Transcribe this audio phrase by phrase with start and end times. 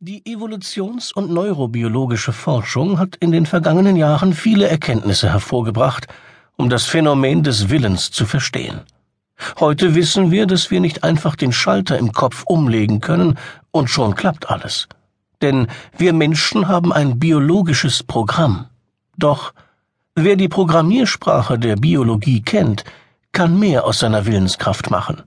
[0.00, 6.06] Die evolutions- und neurobiologische Forschung hat in den vergangenen Jahren viele Erkenntnisse hervorgebracht,
[6.56, 8.82] um das Phänomen des Willens zu verstehen.
[9.58, 13.40] Heute wissen wir, dass wir nicht einfach den Schalter im Kopf umlegen können
[13.72, 14.86] und schon klappt alles.
[15.42, 15.66] Denn
[15.96, 18.66] wir Menschen haben ein biologisches Programm.
[19.16, 19.52] Doch
[20.14, 22.84] wer die Programmiersprache der Biologie kennt,
[23.32, 25.24] kann mehr aus seiner Willenskraft machen.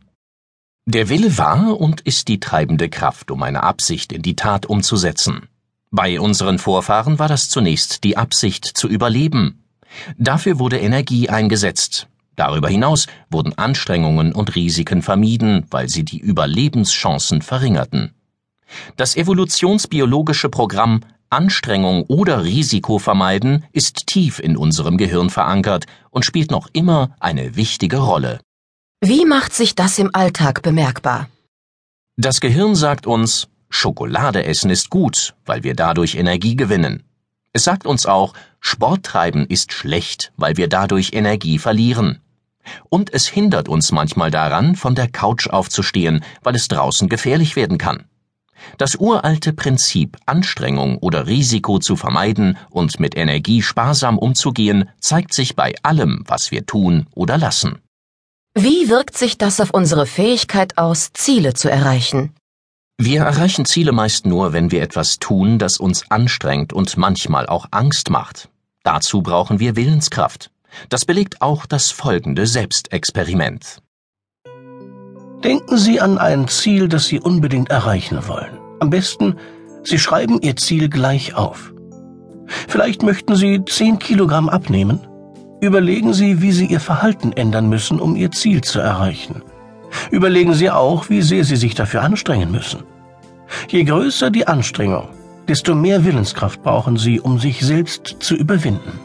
[0.94, 5.48] Der Wille war und ist die treibende Kraft, um eine Absicht in die Tat umzusetzen.
[5.90, 9.64] Bei unseren Vorfahren war das zunächst die Absicht zu überleben.
[10.18, 12.10] Dafür wurde Energie eingesetzt.
[12.36, 18.14] Darüber hinaus wurden Anstrengungen und Risiken vermieden, weil sie die Überlebenschancen verringerten.
[18.98, 21.00] Das evolutionsbiologische Programm
[21.30, 27.56] Anstrengung oder Risiko vermeiden ist tief in unserem Gehirn verankert und spielt noch immer eine
[27.56, 28.42] wichtige Rolle.
[29.04, 31.28] Wie macht sich das im Alltag bemerkbar?
[32.18, 37.02] Das Gehirn sagt uns, Schokolade essen ist gut, weil wir dadurch Energie gewinnen.
[37.52, 42.22] Es sagt uns auch, Sport treiben ist schlecht, weil wir dadurch Energie verlieren.
[42.90, 47.80] Und es hindert uns manchmal daran, von der Couch aufzustehen, weil es draußen gefährlich werden
[47.80, 48.04] kann.
[48.78, 55.56] Das uralte Prinzip, Anstrengung oder Risiko zu vermeiden und mit Energie sparsam umzugehen, zeigt sich
[55.56, 57.80] bei allem, was wir tun oder lassen.
[58.54, 62.34] Wie wirkt sich das auf unsere Fähigkeit aus, Ziele zu erreichen?
[62.98, 67.68] Wir erreichen Ziele meist nur, wenn wir etwas tun, das uns anstrengt und manchmal auch
[67.72, 68.50] Angst macht.
[68.84, 70.52] Dazu brauchen wir Willenskraft.
[70.90, 73.78] Das belegt auch das folgende Selbstexperiment.
[75.46, 78.60] Denken Sie an ein Ziel, das Sie unbedingt erreichen wollen.
[78.82, 79.38] Am besten,
[79.86, 81.74] Sie schreiben Ihr Ziel gleich auf.
[82.68, 85.00] Vielleicht möchten Sie 10 Kilogramm abnehmen
[85.62, 89.44] Überlegen Sie, wie Sie Ihr Verhalten ändern müssen, um Ihr Ziel zu erreichen.
[90.10, 92.84] Überlegen Sie auch, wie sehr Sie sich dafür anstrengen müssen.
[93.70, 95.10] Je größer die Anstrengung,
[95.48, 99.00] desto mehr Willenskraft brauchen Sie, um sich selbst zu überwinden.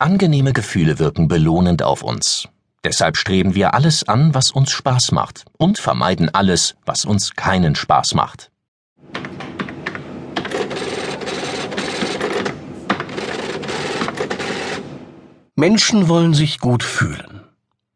[0.00, 2.48] Angenehme Gefühle wirken belohnend auf uns.
[2.82, 7.76] Deshalb streben wir alles an, was uns Spaß macht, und vermeiden alles, was uns keinen
[7.76, 8.50] Spaß macht.
[15.58, 17.40] Menschen wollen sich gut fühlen.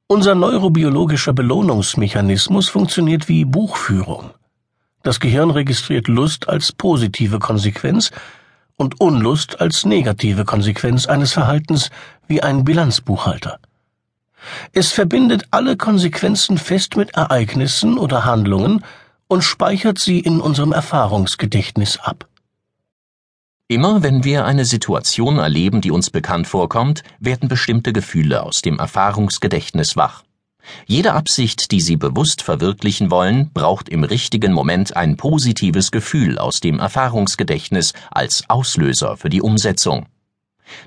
[0.09, 4.31] Unser neurobiologischer Belohnungsmechanismus funktioniert wie Buchführung.
[5.05, 8.11] Das Gehirn registriert Lust als positive Konsequenz
[8.75, 11.91] und Unlust als negative Konsequenz eines Verhaltens
[12.27, 13.61] wie ein Bilanzbuchhalter.
[14.73, 18.85] Es verbindet alle Konsequenzen fest mit Ereignissen oder Handlungen
[19.29, 22.27] und speichert sie in unserem Erfahrungsgedächtnis ab.
[23.73, 28.79] Immer wenn wir eine Situation erleben, die uns bekannt vorkommt, werden bestimmte Gefühle aus dem
[28.79, 30.25] Erfahrungsgedächtnis wach.
[30.85, 36.61] Jede Absicht, die Sie bewusst verwirklichen wollen, braucht im richtigen Moment ein positives Gefühl aus
[36.61, 40.05] dem Erfahrungsgedächtnis als Auslöser für die Umsetzung.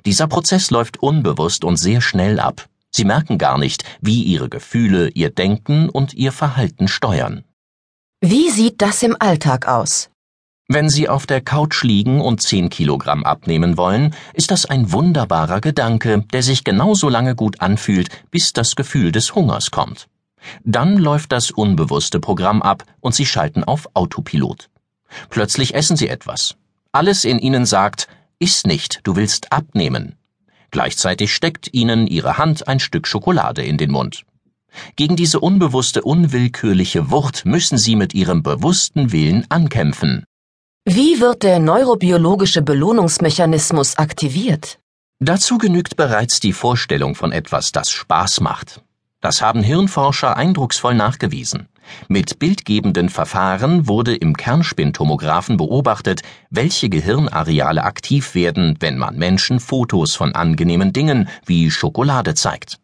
[0.05, 2.67] Dieser Prozess läuft unbewusst und sehr schnell ab.
[2.91, 7.45] Sie merken gar nicht, wie Ihre Gefühle Ihr Denken und Ihr Verhalten steuern.
[8.21, 10.11] Wie sieht das im Alltag aus?
[10.67, 15.61] Wenn Sie auf der Couch liegen und 10 Kilogramm abnehmen wollen, ist das ein wunderbarer
[15.61, 20.07] Gedanke, der sich genauso lange gut anfühlt, bis das Gefühl des Hungers kommt.
[20.63, 24.69] Dann läuft das unbewusste Programm ab und Sie schalten auf Autopilot.
[25.29, 26.55] Plötzlich essen Sie etwas.
[26.91, 28.07] Alles in Ihnen sagt,
[28.39, 30.15] iss nicht, du willst abnehmen.
[30.71, 34.23] Gleichzeitig steckt Ihnen Ihre Hand ein Stück Schokolade in den Mund.
[34.95, 40.25] Gegen diese unbewusste, unwillkürliche Wucht müssen Sie mit Ihrem bewussten Willen ankämpfen.
[40.87, 44.77] Wie wird der neurobiologische Belohnungsmechanismus aktiviert?
[45.19, 48.83] Dazu genügt bereits die Vorstellung von etwas, das Spaß macht.
[49.19, 51.69] Das haben Hirnforscher eindrucksvoll nachgewiesen.
[52.07, 60.13] Mit bildgebenden Verfahren wurde im Kernspintomographen beobachtet, welche Gehirnareale aktiv werden, wenn man Menschen Fotos
[60.13, 62.77] von angenehmen Dingen wie Schokolade zeigt.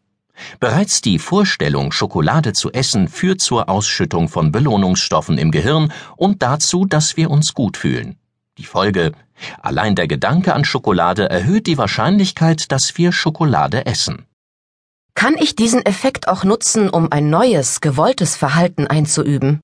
[0.60, 6.86] Bereits die Vorstellung, Schokolade zu essen, führt zur Ausschüttung von Belohnungsstoffen im Gehirn und dazu,
[6.86, 8.18] dass wir uns gut fühlen.
[8.58, 9.12] Die Folge
[9.62, 14.26] Allein der Gedanke an Schokolade erhöht die Wahrscheinlichkeit, dass wir Schokolade essen.
[15.14, 19.62] Kann ich diesen Effekt auch nutzen, um ein neues, gewolltes Verhalten einzuüben?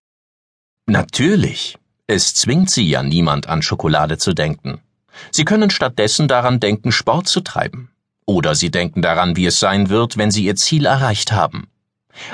[0.87, 1.77] Natürlich.
[2.07, 4.81] Es zwingt Sie ja niemand an Schokolade zu denken.
[5.31, 7.89] Sie können stattdessen daran denken, Sport zu treiben.
[8.27, 11.69] Oder Sie denken daran, wie es sein wird, wenn Sie Ihr Ziel erreicht haben.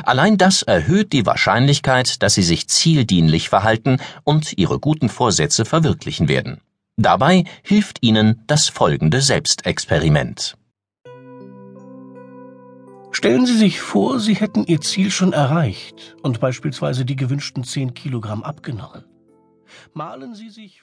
[0.03, 6.27] Allein das erhöht die Wahrscheinlichkeit, dass Sie sich zieldienlich verhalten und Ihre guten Vorsätze verwirklichen
[6.27, 6.61] werden.
[6.97, 10.55] Dabei hilft Ihnen das folgende Selbstexperiment.
[13.11, 17.93] Stellen Sie sich vor, Sie hätten Ihr Ziel schon erreicht und beispielsweise die gewünschten 10
[17.93, 19.05] Kilogramm abgenommen.
[19.93, 20.81] Malen Sie sich